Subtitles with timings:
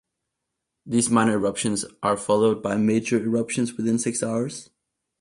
[0.83, 4.71] These minor eruptions are followed by major eruptions within six hours.